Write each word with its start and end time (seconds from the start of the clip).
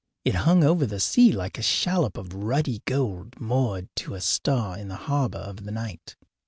It 0.25 0.33
hung 0.33 0.63
over 0.63 0.87
the 0.87 0.99
sea 0.99 1.31
like 1.31 1.59
a 1.59 1.61
shallop 1.61 2.17
of 2.17 2.33
ruddy 2.33 2.81
gold 2.85 3.39
moored 3.39 3.87
to 3.97 4.15
a 4.15 4.19
star 4.19 4.75
in 4.75 4.87
the 4.87 4.95
harbour 5.05 5.37
of 5.37 5.63
the 5.63 5.71
night. 5.71 6.15